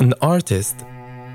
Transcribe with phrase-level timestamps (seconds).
[0.00, 0.84] An artist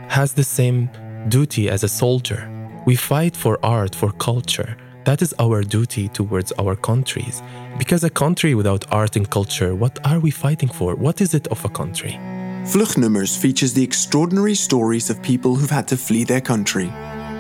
[0.10, 0.90] has the same
[1.30, 2.50] duty as a soldier.
[2.86, 4.76] We fight for art, for culture.
[5.06, 7.42] That is our duty towards our countries.
[7.78, 10.96] Because a country without art and culture, what are we fighting for?
[10.96, 12.20] What is it of a country?
[12.66, 16.92] Vluchtnummers features the extraordinary stories of people who've had to flee their country,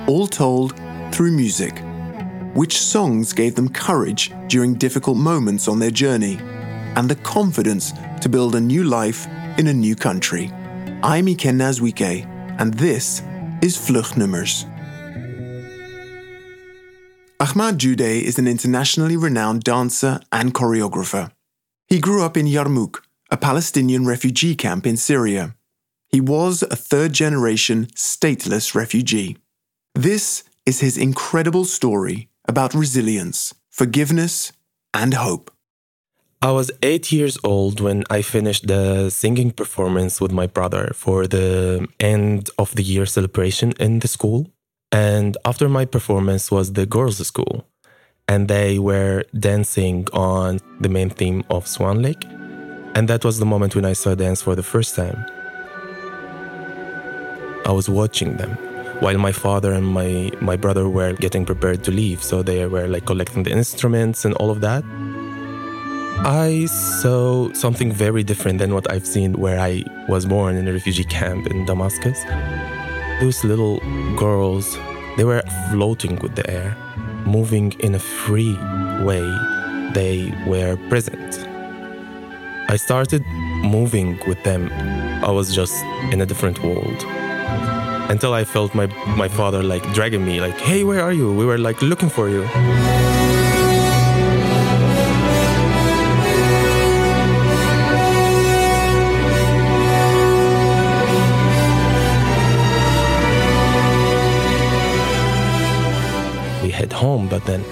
[0.07, 0.73] all told
[1.11, 1.83] through music.
[2.53, 6.39] Which songs gave them courage during difficult moments on their journey,
[6.95, 7.91] and the confidence
[8.21, 9.27] to build a new life
[9.57, 10.51] in a new country.
[11.01, 12.25] I'm Ikenna Azuike,
[12.59, 13.21] and this
[13.61, 14.65] is Vluchtnummers.
[17.39, 21.31] Ahmad Joudeh is an internationally renowned dancer and choreographer.
[21.87, 22.97] He grew up in Yarmouk,
[23.31, 25.55] a Palestinian refugee camp in Syria.
[26.09, 29.37] He was a third generation stateless refugee.
[29.95, 34.51] This is his incredible story about resilience, forgiveness,
[34.93, 35.49] and hope.
[36.41, 41.27] I was eight years old when I finished the singing performance with my brother for
[41.27, 44.49] the end of the year celebration in the school.
[44.89, 47.67] And after my performance was the girls' school.
[48.29, 52.23] And they were dancing on the main theme of Swan Lake.
[52.95, 55.25] And that was the moment when I saw dance for the first time.
[57.65, 58.51] I was watching them
[59.01, 62.23] while my father and my, my brother were getting prepared to leave.
[62.23, 64.85] So they were like collecting the instruments and all of that.
[66.25, 70.73] I saw something very different than what I've seen where I was born in a
[70.73, 72.21] refugee camp in Damascus.
[73.21, 73.79] Those little
[74.17, 74.77] girls,
[75.15, 76.75] they were floating with the air,
[77.25, 78.53] moving in a free
[79.01, 79.23] way.
[79.93, 81.47] They were present.
[82.69, 83.25] I started
[83.63, 84.69] moving with them.
[85.23, 85.73] I was just
[86.11, 87.01] in a different world.
[88.11, 91.33] Until I felt my, my father like dragging me, like, hey, where are you?
[91.33, 92.43] We were like looking for you.
[107.39, 107.63] But then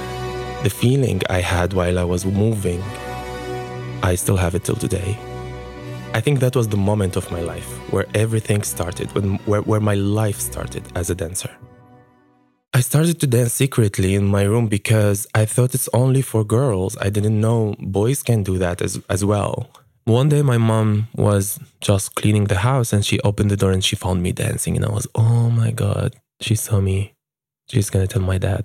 [0.63, 2.81] the feeling I had while I was moving,
[4.01, 5.17] I still have it till today.
[6.13, 9.81] I think that was the moment of my life where everything started, when, where, where
[9.81, 11.51] my life started as a dancer.
[12.73, 16.95] I started to dance secretly in my room because I thought it's only for girls.
[17.01, 19.69] I didn't know boys can do that as, as well.
[20.05, 23.83] One day, my mom was just cleaning the house and she opened the door and
[23.83, 24.77] she found me dancing.
[24.77, 27.13] And I was, oh my God, she saw me.
[27.69, 28.63] She's gonna tell my dad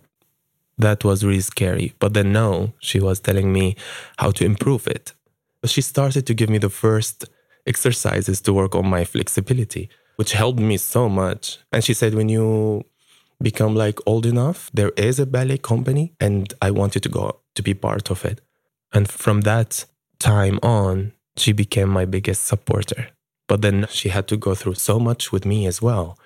[0.83, 1.95] that was really scary.
[1.99, 3.77] But then, no, she was telling me
[4.19, 5.13] how to improve it.
[5.61, 7.25] But she started to give me the first
[7.67, 11.59] exercises to work on my flexibility, which helped me so much.
[11.73, 12.85] And she said, when you
[13.41, 17.63] become like old enough, there is a ballet company, and I wanted to go to
[17.63, 18.41] be part of it.
[18.93, 19.85] And from that
[20.19, 23.09] time on, she became my biggest supporter.
[23.49, 26.19] But then she had to go through so much with me as well.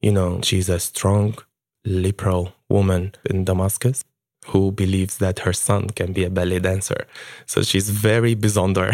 [0.00, 1.36] You know, she's a strong,
[1.84, 4.04] liberal woman in Damascus
[4.46, 7.06] who believes that her son can be a ballet dancer.
[7.46, 8.92] So she's very bizonder,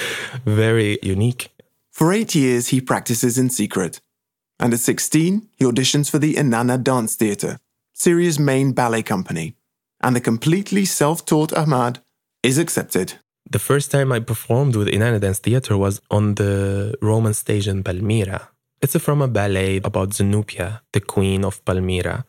[0.44, 1.50] very unique.
[1.90, 4.00] For eight years, he practices in secret.
[4.58, 7.58] And at 16, he auditions for the Inanna Dance Theatre,
[7.92, 9.56] Syria's main ballet company.
[10.02, 12.00] And the completely self taught Ahmad
[12.42, 13.14] is accepted.
[13.48, 17.82] The first time I performed with Inanna Dance Theatre was on the Roman stage in
[17.82, 18.48] Palmyra.
[18.82, 22.24] It's from a ballet about Zenobia, the queen of Palmyra.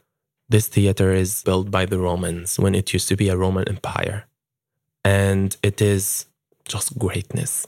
[0.49, 4.25] This theater is built by the Romans when it used to be a Roman empire.
[5.05, 6.25] And it is
[6.65, 7.67] just greatness.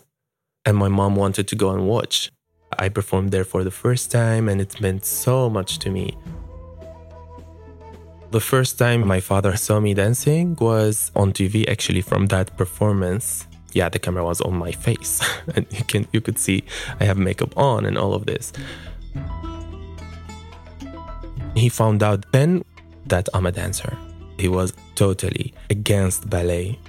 [0.65, 2.29] And my mom wanted to go and watch.
[2.77, 6.17] I performed there for the first time, and it meant so much to me.
[8.31, 13.47] The first time my father saw me dancing was on TV, actually, from that performance
[13.75, 15.21] yeah, the camera was on my face,
[15.55, 16.63] and you can you could see
[16.99, 18.53] I have makeup on and all of this.
[21.55, 22.63] He found out then
[23.07, 23.95] that I'm a dancer.
[24.39, 26.79] He was totally against ballet,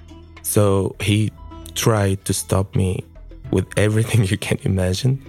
[0.43, 1.33] so he
[1.75, 3.05] tried to stop me
[3.51, 5.25] with everything you can imagine.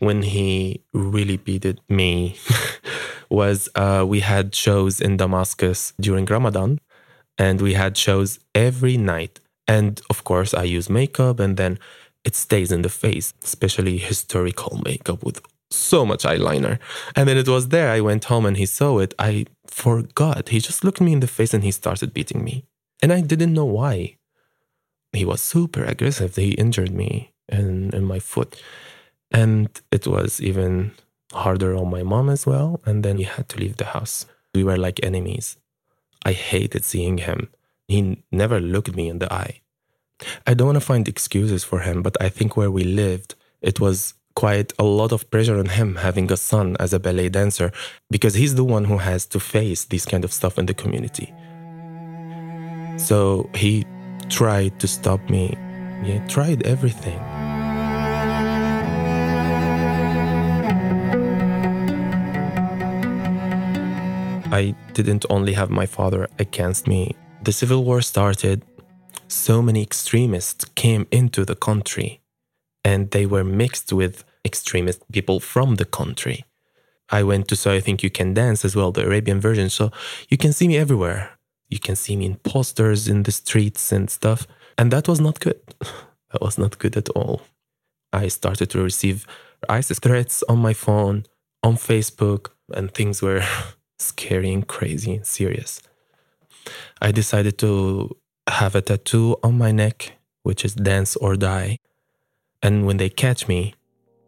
[0.00, 2.36] When he really beated me
[3.30, 6.78] was uh, we had shows in Damascus during Ramadan,
[7.38, 11.78] and we had shows every night and of course, I use makeup and then
[12.24, 15.40] it stays in the face, especially historical makeup with
[15.70, 16.78] so much eyeliner.
[17.16, 17.90] And then it was there.
[17.90, 19.14] I went home and he saw it.
[19.18, 20.48] I forgot.
[20.50, 22.64] He just looked me in the face and he started beating me.
[23.02, 24.16] And I didn't know why.
[25.12, 26.36] He was super aggressive.
[26.36, 28.62] He injured me in my foot.
[29.30, 30.92] And it was even
[31.32, 32.80] harder on my mom as well.
[32.84, 34.26] And then he had to leave the house.
[34.54, 35.56] We were like enemies.
[36.24, 37.48] I hated seeing him.
[37.88, 39.60] He never looked me in the eye.
[40.46, 43.34] I don't want to find excuses for him, but I think where we lived,
[43.64, 47.30] It was quite a lot of pressure on him having a son as a ballet
[47.30, 47.72] dancer
[48.10, 51.32] because he's the one who has to face this kind of stuff in the community.
[52.98, 53.86] So he
[54.28, 55.56] tried to stop me.
[56.04, 57.18] He tried everything.
[64.52, 67.16] I didn't only have my father against me.
[67.44, 68.62] The civil war started.
[69.28, 72.22] So many extremists came into the country
[72.82, 76.46] and they were mixed with extremist people from the country.
[77.10, 79.68] I went to So I Think You Can Dance as well, the Arabian version.
[79.68, 79.90] So
[80.30, 81.32] you can see me everywhere.
[81.68, 84.46] You can see me in posters in the streets and stuff.
[84.78, 85.60] And that was not good.
[86.32, 87.42] That was not good at all.
[88.12, 89.24] I started to receive
[89.68, 91.26] ISIS threats on my phone,
[91.62, 93.44] on Facebook, and things were
[94.00, 95.80] scary and crazy and serious.
[97.00, 98.16] I decided to
[98.48, 100.12] have a tattoo on my neck,
[100.42, 101.78] which is dance or die.
[102.62, 103.74] And when they catch me,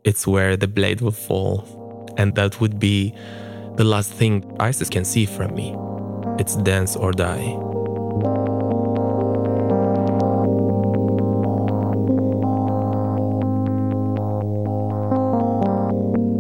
[0.05, 2.09] it's where the blade will fall.
[2.17, 3.15] And that would be
[3.77, 5.77] the last thing ISIS can see from me.
[6.39, 7.57] It's dance or die.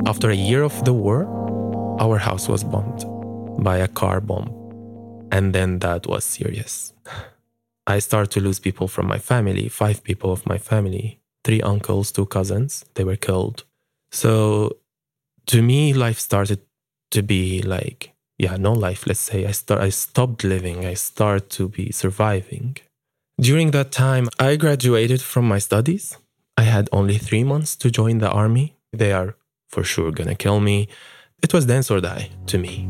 [0.06, 1.26] After a year of the war,
[2.00, 3.04] our house was bombed
[3.62, 4.65] by a car bomb.
[5.30, 6.92] And then that was serious.
[7.86, 12.10] I started to lose people from my family, five people of my family three uncles,
[12.10, 12.84] two cousins.
[12.94, 13.62] They were killed.
[14.10, 14.76] So
[15.46, 16.60] to me, life started
[17.12, 19.06] to be like, yeah, no life.
[19.06, 20.84] Let's say I start, I stopped living.
[20.84, 22.76] I start to be surviving.
[23.40, 26.18] During that time, I graduated from my studies.
[26.56, 28.74] I had only three months to join the army.
[28.92, 29.36] They are
[29.68, 30.88] for sure gonna kill me.
[31.44, 32.88] It was dance or die to me.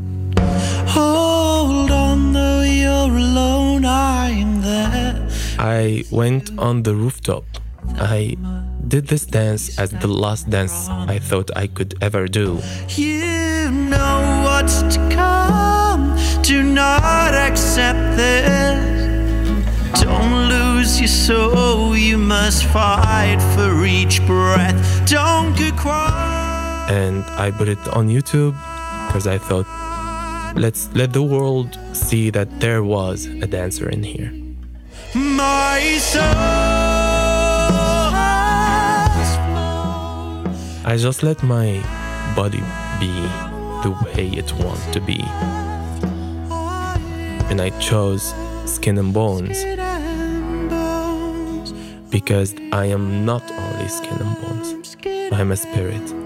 [5.58, 7.44] I went on the rooftop
[7.94, 8.36] I
[8.86, 12.60] did this dance as the last dance I thought I could ever do.
[12.90, 16.16] You know what's to come.
[16.42, 20.02] Do not accept this.
[20.02, 21.96] Don't lose your soul.
[21.96, 25.08] You must fight for each breath.
[25.08, 26.90] Don't get quiet.
[26.90, 28.54] And I put it on YouTube
[29.08, 29.66] because I thought,
[30.54, 34.45] let's let the world see that there was a dancer in here.
[40.88, 41.82] I just let my
[42.34, 42.62] body
[42.98, 43.12] be
[43.82, 45.22] the way it wants to be.
[47.50, 48.34] And I chose
[48.64, 49.62] skin and bones
[52.10, 54.96] because I am not only skin and bones,
[55.32, 56.25] I'm a spirit.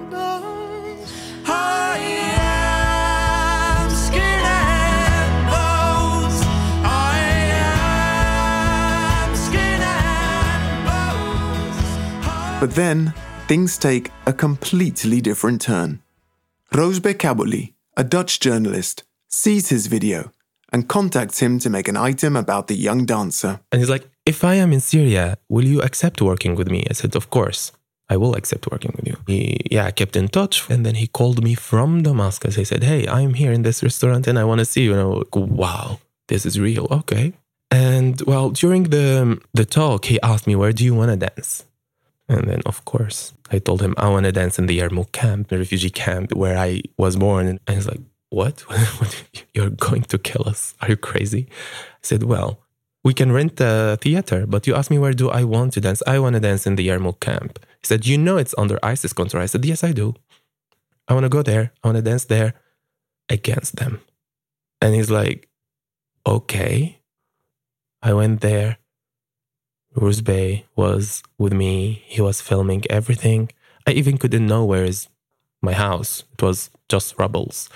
[12.60, 13.14] But then
[13.48, 16.02] things take a completely different turn.
[16.72, 20.30] Roozbeh Kaboly, a Dutch journalist, sees his video
[20.70, 23.60] and contacts him to make an item about the young dancer.
[23.72, 26.84] And he's like, If I am in Syria, will you accept working with me?
[26.90, 27.72] I said, Of course.
[28.10, 29.16] I will accept working with you.
[29.26, 30.68] He, yeah, I kept in touch.
[30.68, 32.56] And then he called me from Damascus.
[32.56, 34.92] He said, Hey, I'm here in this restaurant and I want to see you.
[34.92, 36.86] And I was like, Wow, this is real.
[36.90, 37.32] Okay.
[37.70, 41.64] And well, during the, the talk, he asked me, Where do you want to dance?
[42.30, 45.48] And then, of course, I told him I want to dance in the Yarmouk camp,
[45.48, 47.58] the refugee camp where I was born.
[47.66, 48.64] And he's like, what?
[49.54, 50.76] You're going to kill us?
[50.80, 51.48] Are you crazy?
[51.50, 52.60] I said, well,
[53.02, 56.04] we can rent a theater, but you asked me where do I want to dance?
[56.06, 57.58] I want to dance in the Yarmouk camp.
[57.80, 59.42] He said, you know it's under ISIS control.
[59.42, 60.14] I said, yes, I do.
[61.08, 61.72] I want to go there.
[61.82, 62.54] I want to dance there
[63.28, 64.00] against them.
[64.80, 65.48] And he's like,
[66.24, 67.00] okay.
[68.02, 68.78] I went there.
[69.96, 72.02] Roozbeh was with me.
[72.06, 73.50] He was filming everything.
[73.86, 75.08] I even couldn't know where is
[75.62, 76.24] my house.
[76.34, 77.68] It was just rubbles.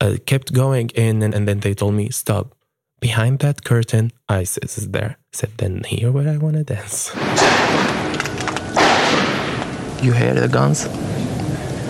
[0.00, 2.54] I kept going in, and, and then they told me, stop.
[3.00, 5.16] Behind that curtain, ISIS is there.
[5.18, 7.14] I said, then here where I want to dance.
[10.02, 10.86] You hear the guns?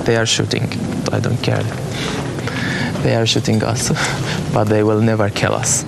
[0.05, 0.65] They are shooting.
[1.13, 1.63] I don't care.
[3.03, 3.91] They are shooting us,
[4.55, 5.85] but they will never kill us.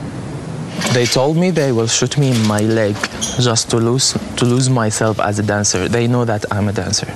[0.93, 2.97] They told me they will shoot me in my leg
[3.39, 5.89] just to lose to lose myself as a dancer.
[5.89, 7.13] They know that I'm a dancer.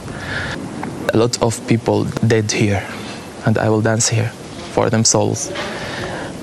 [1.14, 2.82] A lot of people dead here,
[3.46, 4.28] and I will dance here
[4.74, 5.50] for themselves.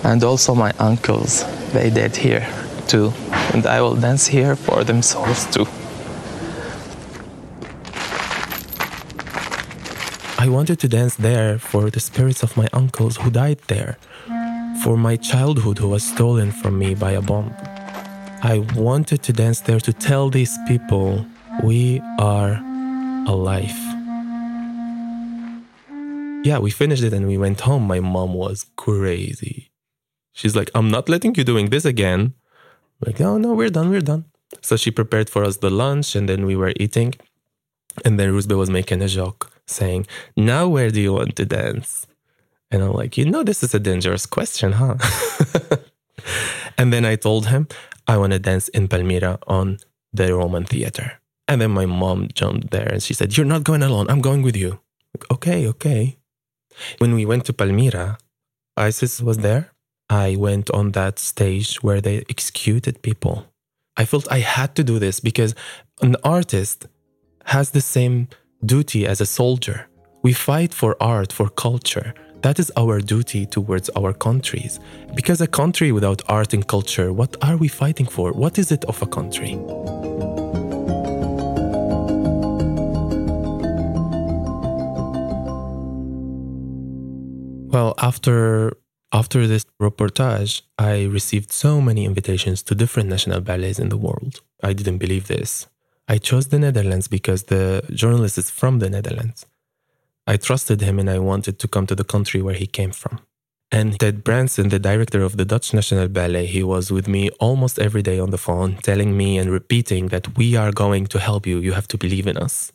[0.04, 2.48] And also my uncles, they dead here
[2.88, 3.14] too,
[3.54, 5.68] and I will dance here for themselves too.
[10.40, 13.98] I wanted to dance there for the spirits of my uncles who died there
[14.84, 17.54] for my childhood who was stolen from me by a bomb.
[18.42, 21.26] I wanted to dance there to tell these people
[21.64, 22.54] we are
[23.28, 23.76] alive.
[26.46, 27.84] Yeah, we finished it and we went home.
[27.86, 29.72] My mom was crazy.
[30.32, 32.34] She's like, I'm not letting you doing this again.
[33.06, 34.26] like, oh no, we're done, we're done.
[34.62, 37.16] So she prepared for us the lunch and then we were eating.
[38.06, 40.08] And then Roozbeh was making a joke saying,
[40.38, 42.08] Now where do you want to dance?
[42.72, 44.96] And I'm like, You know, this is a dangerous question, huh?
[46.78, 47.68] and then I told him,
[48.08, 49.78] I want to dance in Palmyra on
[50.14, 51.20] the Roman theater.
[51.48, 54.10] And then my mom jumped there and she said, You're not going alone.
[54.10, 54.80] I'm going with you.
[55.14, 56.18] Like, okay, okay.
[57.00, 58.18] When we went to Palmyra,
[58.78, 59.72] ISIS was there.
[60.10, 63.46] I went on that stage where they executed people.
[63.98, 65.54] I felt I had to do this because
[66.02, 66.88] an artist
[67.46, 68.28] has the same
[68.66, 69.88] duty as a soldier.
[70.24, 72.14] We fight for art, for culture.
[72.42, 74.80] That is our duty towards our countries.
[75.14, 78.32] Because a country without art and culture, what are we fighting for?
[78.32, 79.56] What is it of a country?
[87.72, 88.78] Well, after
[89.12, 94.42] after this reportage, I received so many invitations to different national ballets in the world.
[94.64, 95.68] I didn't believe this.
[96.08, 99.46] I chose the Netherlands because the journalist is from the Netherlands.
[100.30, 103.20] I trusted him and I wanted to come to the country where he came from.
[103.72, 107.80] And Ted Brandsen, the director of the Dutch National Ballet, he was with me almost
[107.80, 111.48] every day on the phone, telling me and repeating that we are going to help
[111.48, 111.58] you.
[111.58, 112.72] You have to believe in us.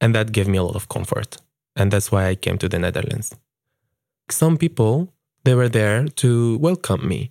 [0.00, 1.36] And that gave me a lot of comfort.
[1.78, 3.34] And that's why I came to the Netherlands.
[4.30, 5.12] Some people,
[5.44, 7.30] they were there to welcome me.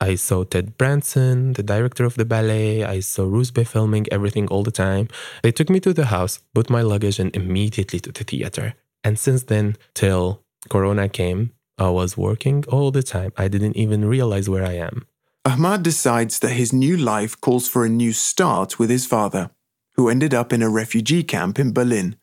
[0.00, 2.82] I saw Ted Brandsen, the director of the ballet.
[2.82, 5.08] I saw Roozbeh filming everything all the time.
[5.42, 8.74] They took me to the house, put my luggage, and immediately to the theater.
[9.06, 13.32] And since then, till Corona came, I was working all the time.
[13.36, 15.06] I didn't even realize where I am.
[15.44, 19.50] Ahmad decides that his new life calls for a new start with his father,
[19.94, 22.16] who ended up in a refugee camp in Berlin.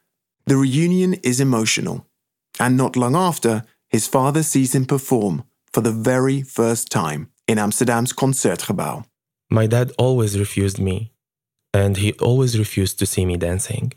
[0.46, 2.06] The reunion is emotional.
[2.60, 7.60] And not long after, his father sees him perform for the very first time in
[7.60, 9.06] Amsterdam's Concertgebouw.
[9.50, 11.13] My dad always refused me,
[11.74, 13.94] and he always refused to see me dancing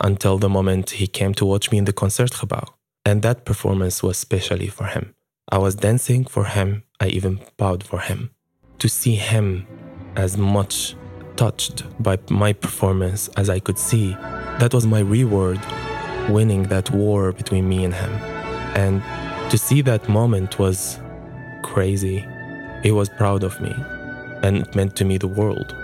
[0.00, 2.68] until the moment he came to watch me in the Concertgebouw.
[3.04, 5.14] And that performance was specially for him.
[5.50, 8.30] I was dancing for him, I even bowed for him.
[8.78, 9.66] To see him
[10.16, 10.96] as much
[11.36, 14.12] touched by my performance as I could see,
[14.58, 15.60] that was my reward,
[16.28, 18.12] winning that war between me and him.
[18.74, 19.02] And
[19.50, 20.98] to see that moment was
[21.62, 22.26] crazy.
[22.82, 23.74] He was proud of me,
[24.42, 25.74] and it meant to me the world.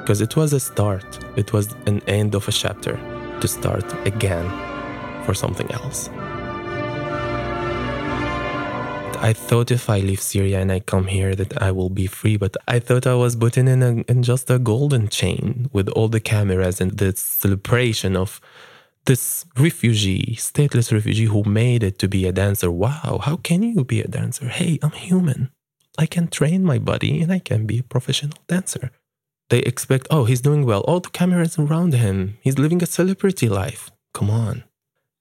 [0.00, 2.98] Because it was a start, it was an end of a chapter
[3.40, 4.46] to start again
[5.24, 6.08] for something else.
[9.18, 12.36] I thought if I leave Syria and I come here that I will be free,
[12.36, 16.08] but I thought I was put in, a, in just a golden chain with all
[16.08, 18.40] the cameras and the celebration of
[19.06, 22.70] this refugee, stateless refugee who made it to be a dancer.
[22.70, 24.48] Wow, how can you be a dancer?
[24.48, 25.50] Hey, I'm human.
[25.98, 28.90] I can train my body and I can be a professional dancer.
[29.48, 30.80] They expect, oh, he's doing well.
[30.80, 32.38] All the cameras around him.
[32.40, 33.90] He's living a celebrity life.
[34.12, 34.64] Come on.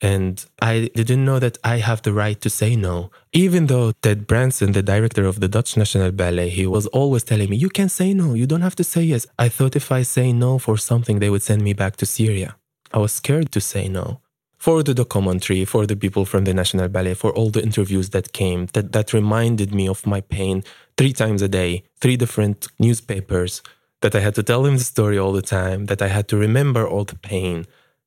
[0.01, 3.11] And I didn't know that I have the right to say no.
[3.31, 7.49] Even though Ted Brandsen, the director of the Dutch National Ballet, he was always telling
[7.49, 9.25] me, you can say no, you don't have to say yes.
[9.39, 12.57] I thought if I say no for something, they would send me back to Syria.
[12.93, 14.21] I was scared to say no
[14.65, 18.33] for the documentary, for the people from the National Ballet, for all the interviews that
[18.33, 20.63] came, that, that reminded me of my pain
[20.97, 23.61] three times a day, three different newspapers,
[24.05, 26.37] that I had to tell him the story all the time, that I had to
[26.37, 27.65] remember all the pain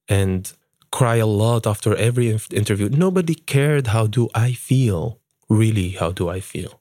[0.09, 0.40] and
[0.93, 2.88] cry a lot after every interview.
[2.88, 6.81] Nobody cared how do I feel, really, how do I feel?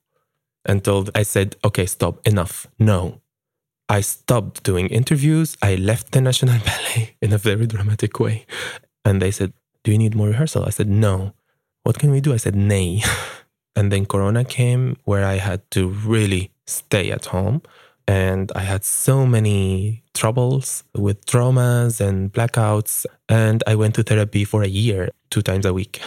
[0.65, 3.21] Until I said, okay, stop, enough, no.
[3.89, 5.57] I stopped doing interviews.
[5.63, 8.45] I left the National Ballet in a very dramatic way.
[9.03, 9.51] And they said,
[9.83, 10.63] do you need more rehearsal?
[10.63, 11.33] I said, No.
[11.83, 12.33] What can we do?
[12.33, 13.01] I said, Nay.
[13.75, 17.63] and then Corona came where I had to really stay at home.
[18.07, 23.05] And I had so many troubles with traumas and blackouts.
[23.27, 26.01] And I went to therapy for a year, two times a week.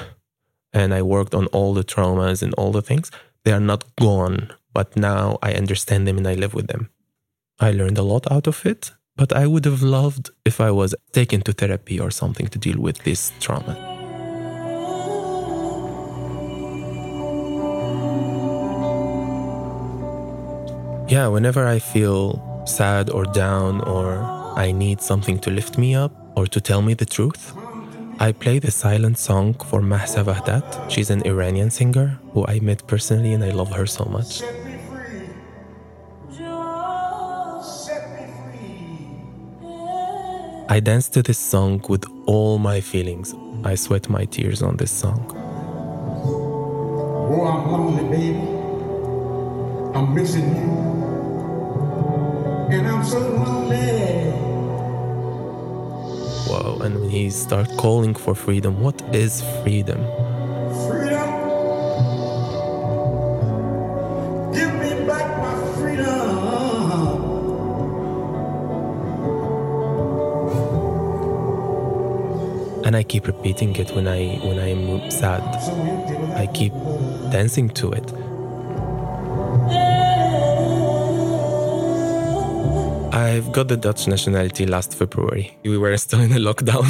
[0.73, 3.11] And I worked on all the traumas and all the things.
[3.45, 6.90] They are not gone, but now I understand them and I live with them.
[7.59, 8.92] I learned a lot out of it.
[9.16, 12.80] But I would have loved if I was taken to therapy or something to deal
[12.80, 13.90] with this trauma.
[21.11, 24.23] Yeah, whenever I feel sad or down or
[24.55, 27.52] I need something to lift me up or to tell me the truth,
[28.21, 30.88] I play the silent song for Mahsa Vahdat.
[30.88, 34.40] She's an Iranian singer who I met personally and I love her so much.
[40.69, 43.35] I dance to this song with all my feelings.
[43.64, 45.26] I sweat my tears on this song.
[47.35, 48.61] Oh, I'm lonely, baby.
[49.99, 51.00] I'm missing you.
[52.73, 54.33] And I'm so lonely.
[56.49, 60.05] Wow, and when he start calling for freedom, what is freedom?
[60.87, 61.31] Freedom.
[64.53, 67.41] Give me back my freedom.
[72.85, 75.43] And I keep repeating it when I when I am sad.
[75.62, 76.73] So empty without I keep
[77.31, 78.20] dancing to it.
[83.31, 85.57] I've got the Dutch nationality last February.
[85.63, 86.85] We were still in a lockdown.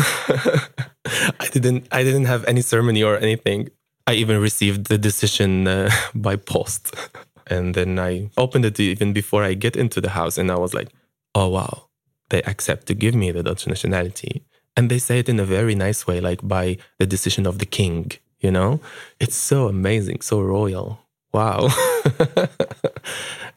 [1.38, 3.68] I didn't I didn't have any ceremony or anything.
[4.06, 6.94] I even received the decision uh, by post.
[7.47, 10.73] And then I opened it even before I get into the house and I was
[10.73, 10.88] like,
[11.35, 11.88] "Oh wow.
[12.30, 14.44] They accept to give me the Dutch nationality."
[14.76, 17.66] And they say it in a very nice way like by the decision of the
[17.66, 18.80] king, you know?
[19.18, 21.00] It's so amazing, so royal.
[21.32, 21.68] Wow.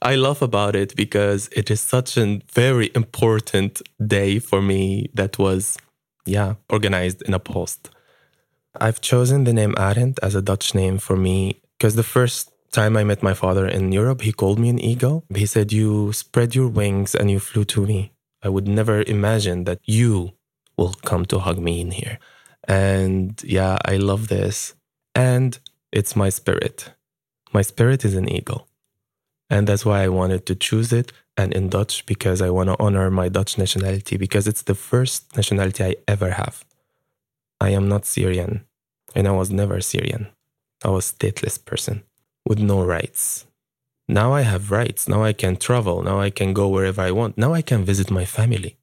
[0.03, 5.39] I love about it because it is such a very important day for me that
[5.39, 5.77] was,
[6.25, 7.89] yeah, organized in a post.
[8.81, 12.98] I've chosen the name Arendt as a Dutch name for me because the first time
[12.98, 15.24] I met my father in Europe, he called me an eagle.
[15.33, 18.12] He said, You spread your wings and you flew to me.
[18.41, 20.33] I would never imagine that you
[20.75, 22.19] will come to hug me in here.
[22.67, 24.74] And yeah, I love this.
[25.15, 25.57] And
[25.93, 26.91] it's my spirit.
[27.53, 28.67] My spirit is an eagle.
[29.53, 32.75] And that's why I wanted to choose it and in Dutch because I want to
[32.79, 36.65] honor my Dutch nationality because it's the first nationality I ever have.
[37.62, 38.65] I am not Syrian
[39.13, 40.29] and I was never Syrian.
[40.83, 42.01] I was stateless person
[42.48, 43.45] with no rights.
[44.07, 45.07] Now I have rights.
[45.07, 46.01] Now I can travel.
[46.01, 47.38] Now I can go wherever I want.
[47.38, 48.77] Now I can visit my family.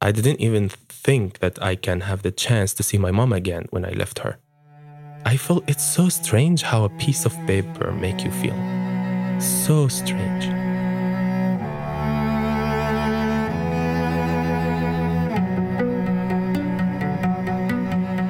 [0.00, 3.66] I didn't even think that I can have the chance to see my mom again
[3.70, 4.38] when I left her.
[5.26, 8.91] I felt it's so strange how a piece of paper make you feel.
[9.42, 10.46] So strange.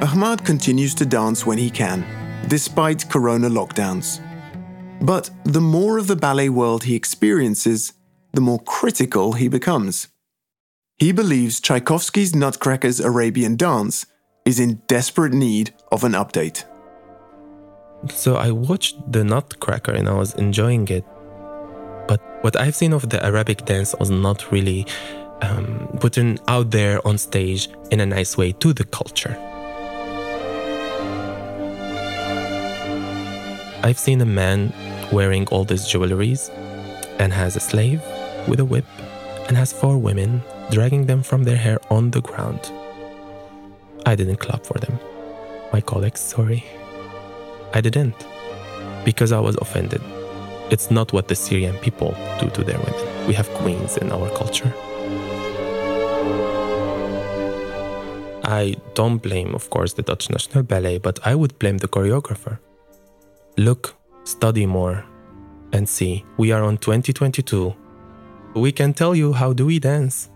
[0.01, 2.03] Ahmad continues to dance when he can,
[2.47, 4.19] despite corona lockdowns.
[5.01, 7.93] But the more of the ballet world he experiences,
[8.31, 10.07] the more critical he becomes.
[10.97, 14.07] He believes Tchaikovsky's Nutcracker's Arabian Dance
[14.45, 16.65] is in desperate need of an update.
[18.09, 21.05] So I watched the Nutcracker and I was enjoying it.
[22.07, 24.85] But what I've seen of the Arabic dance was not really
[25.41, 29.37] um, putting out there on stage in a nice way to the culture.
[33.83, 34.73] I've seen a man
[35.11, 36.49] wearing all these jewelries
[37.19, 38.01] and has a slave
[38.47, 38.85] with a whip
[39.47, 42.71] and has four women dragging them from their hair on the ground.
[44.05, 44.99] I didn't clap for them.
[45.71, 46.63] My colleagues, sorry.
[47.73, 48.15] I didn't.
[49.03, 50.01] Because I was offended.
[50.69, 53.27] It's not what the Syrian people do to their women.
[53.27, 54.73] We have queens in our culture.
[58.45, 62.59] I don't blame, of course, the Dutch National Ballet, but I would blame the choreographer.
[63.57, 65.05] Look, study more,
[65.71, 66.23] and see.
[66.37, 67.73] We are on 2022.
[68.55, 70.29] We can tell you how do we dance.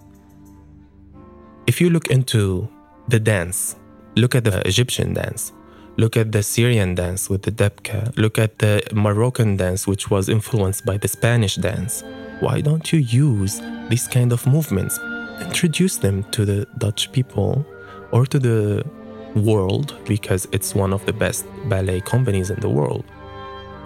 [1.68, 2.68] If you look into
[3.08, 3.76] the dance,
[4.16, 5.52] look at the Egyptian dance,
[5.98, 10.30] look at the Syrian dance with the debka, look at the Moroccan dance, which was
[10.30, 12.04] influenced by the Spanish dance.
[12.40, 15.00] Why don't you use these kind of movements?
[15.42, 17.66] Introduce them to the Dutch people
[18.12, 18.86] or to the
[19.36, 23.06] world because it's one of the best ballet companies in the world.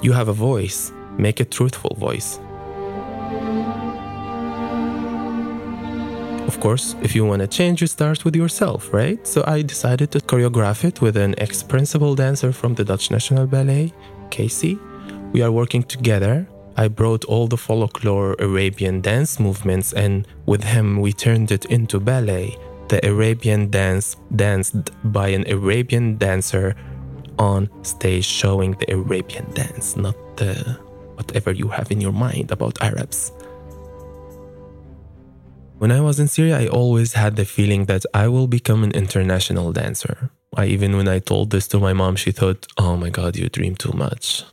[0.02, 2.40] You have a voice, make a truthful voice.
[6.52, 9.26] Of course, if you want to change, you start with yourself, right?
[9.26, 13.48] So I decided to choreograph it with an ex principal dancer from the Dutch National
[13.48, 13.94] Ballet,
[14.32, 14.78] Casey.
[15.32, 16.46] We are working together.
[16.76, 22.02] I brought all the folklore Arabian dance movements, and with him, we turned it into
[22.02, 22.58] ballet.
[22.90, 26.76] The Arabian dance danced by an Arabian dancer
[27.40, 30.78] on stage showing the Arabian dance, not the
[31.16, 33.32] whatever you have in your mind about Arabs.
[35.82, 38.92] When I was in Syria, I always had the feeling that I will become an
[38.92, 40.30] international dancer.
[40.56, 43.50] I even when I told this to my mom, she thought, "Oh my god, you
[43.50, 44.44] dream too much."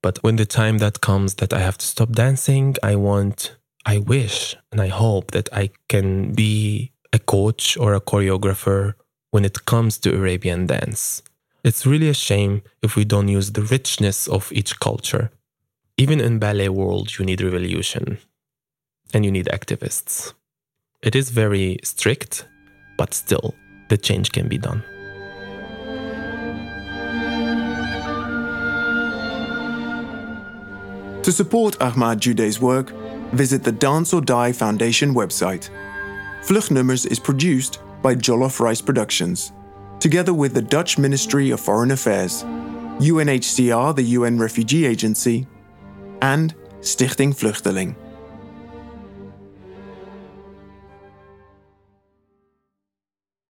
[0.00, 3.98] But when the time that comes that I have to stop dancing, I want I
[3.98, 8.94] wish and I hope that I can be a coach or a choreographer
[9.32, 11.20] when it comes to Arabian dance.
[11.64, 15.32] It's really a shame if we don't use the richness of each culture.
[15.96, 18.18] Even in ballet world, you need revolution
[19.12, 20.32] and you need activists.
[21.02, 22.46] It is very strict
[22.96, 23.54] but still,
[23.88, 24.82] the change can be done.
[31.22, 32.90] To support Ahmad Joudeh's work,
[33.32, 35.70] visit the Dance or Die Foundation website.
[36.44, 39.52] Vluchtnummers is produced by Jollof Rice Productions,
[39.98, 42.44] together with the Dutch Ministry of Foreign Affairs,
[43.00, 45.46] UNHCR, the UN Refugee Agency,
[46.22, 47.96] and Stichting Vluchteling.